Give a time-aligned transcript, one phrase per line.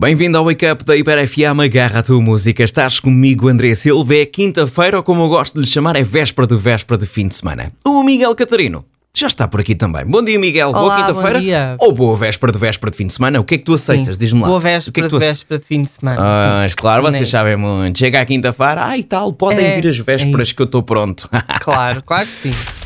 [0.00, 2.62] Bem-vindo ao Wake Up da Hiper FM, agarra a tua música.
[2.62, 4.14] Estás comigo, André Silva.
[4.14, 7.26] É quinta-feira, ou como eu gosto de lhe chamar, é véspera de véspera de fim
[7.26, 7.72] de semana.
[7.84, 10.04] O Miguel Catarino já está por aqui também.
[10.06, 10.68] Bom dia, Miguel.
[10.68, 11.38] Olá, boa quinta-feira.
[11.38, 11.76] bom dia.
[11.80, 13.40] Ou boa véspera de véspera de fim de semana.
[13.40, 14.16] O que é que tu aceitas?
[14.16, 14.46] Diz-me lá.
[14.46, 16.16] Boa o que é véspera que tu de véspera de fim de semana.
[16.20, 17.10] Ah, mas claro, Né?
[17.10, 17.98] vocês sabem muito.
[17.98, 21.28] Chega à quinta-feira, ai tal, podem É, vir as vésperas é que eu estou pronto.
[21.60, 22.77] Claro, claro que sim.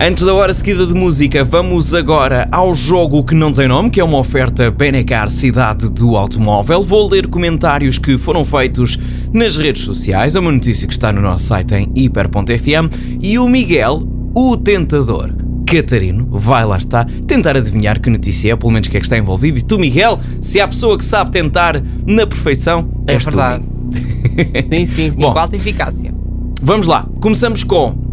[0.00, 4.00] Antes da hora seguida de música, vamos agora ao jogo que não tem nome, que
[4.00, 6.82] é uma oferta Benecar Cidade do Automóvel.
[6.82, 8.98] Vou ler comentários que foram feitos
[9.32, 13.48] nas redes sociais, é uma notícia que está no nosso site em hiper.fm e o
[13.48, 14.02] Miguel,
[14.34, 15.34] o tentador.
[15.66, 19.18] Catarino, vai lá está, tentar adivinhar que notícia é, pelo menos que é que está
[19.18, 19.58] envolvido.
[19.58, 23.64] E tu, Miguel, se há pessoa que sabe tentar na perfeição, É és tu, verdade.
[23.90, 24.64] Miguel.
[24.72, 25.10] Sim, sim, sim.
[25.20, 25.36] Bom.
[25.36, 26.14] Alta eficácia.
[26.62, 28.07] Vamos lá, começamos com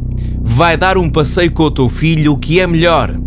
[0.48, 3.20] Vai dar um passeio com o teu filho, que é melhor?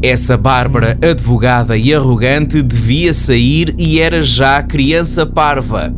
[0.00, 5.94] Essa Bárbara, advogada e arrogante, devia sair e era já criança parva.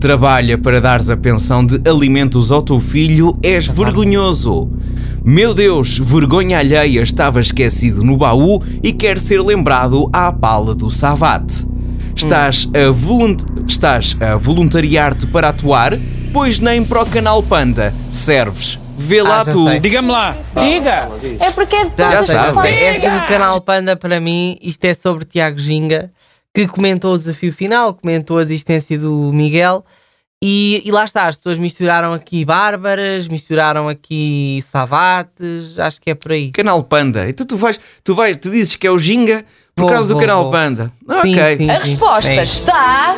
[0.00, 4.70] Trabalha para dares a pensão de alimentos ao teu filho, és vergonhoso.
[5.24, 10.90] Meu Deus, vergonha alheia estava esquecido no baú e quer ser lembrado à pala do
[10.90, 11.66] savate.
[12.14, 15.98] Estás a, volunt- estás a voluntariar-te para atuar,
[16.32, 18.78] pois nem para o canal Panda serves.
[18.98, 19.78] Vê lá Ah, tu.
[19.80, 21.08] Diga-me lá, diga!
[21.40, 22.68] É porque é de Já, sabe.
[22.68, 26.10] Esta do canal Panda, para mim, isto é sobre Tiago Ginga,
[26.54, 29.84] que comentou o desafio final, comentou a existência do Miguel.
[30.42, 36.14] E, e lá está, as pessoas misturaram aqui bárbaras, misturaram aqui savates, acho que é
[36.14, 36.50] por aí.
[36.50, 37.28] Canal Panda.
[37.28, 39.44] Então tu vais, tu vais, tu dizes que é o Ginga
[39.74, 40.52] por Vou, causa do vou, canal vou.
[40.52, 40.90] Panda.
[41.22, 41.56] Sim, ok.
[41.58, 41.80] sim, A sim.
[41.90, 42.42] resposta É.
[42.42, 43.16] está.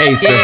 [0.00, 0.40] É isso mesmo.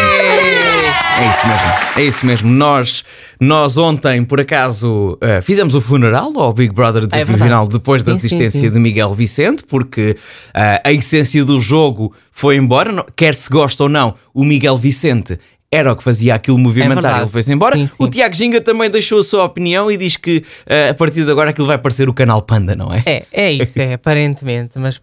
[1.19, 1.73] É isso mesmo.
[1.97, 2.51] É isso mesmo.
[2.51, 3.05] Nós,
[3.41, 7.48] nós ontem, por acaso, eh, fizemos o funeral ao Big Brother Desafio verdade.
[7.48, 8.71] Final depois da Sim, desistência sim.
[8.71, 10.15] de Miguel Vicente, porque
[10.53, 15.39] eh, a essência do jogo foi embora, quer se gosta ou não, o Miguel Vicente
[15.71, 17.21] era o que fazia aquilo movimentar, verdade.
[17.23, 17.77] ele foi-se embora.
[17.77, 17.95] Sim, sim.
[17.99, 21.31] O Tiago Ginga também deixou a sua opinião e diz que eh, a partir de
[21.31, 23.03] agora aquilo vai parecer o canal Panda, não é?
[23.05, 25.01] É, é isso, é, aparentemente, mas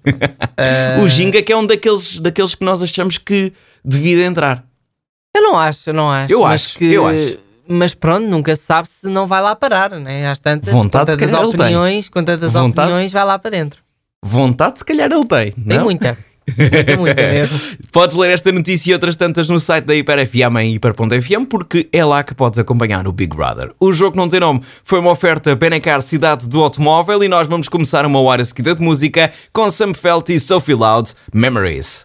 [0.57, 3.51] ah, O Ginga que é um daqueles, daqueles que nós achamos que
[3.83, 4.63] devia de entrar.
[5.35, 6.31] eu não acho, eu não acho.
[6.33, 7.37] Eu acho, que- eu acho.
[7.67, 10.27] Mas pronto, nunca se sabe se não vai lá parar, né?
[10.29, 11.47] Às tantas, Vontade, com tantas tem.
[11.47, 12.87] opiniões, com tantas Vontade?
[12.89, 13.79] opiniões, vai lá para dentro.
[14.21, 15.51] Vontade, se calhar ele tem.
[15.51, 15.85] Tem não?
[15.85, 16.17] muita.
[16.57, 17.59] Muita, muita mesmo.
[17.91, 21.87] Podes ler esta notícia e outras tantas no site da Hiper FM em hiper.fm porque
[21.91, 23.71] é lá que podes acompanhar o Big Brother.
[23.79, 27.69] O jogo não tem nome foi uma oferta Benacar Cidade do Automóvel e nós vamos
[27.69, 32.01] começar uma hora seguida de música com Sam Felt e Sophie Loud Memories.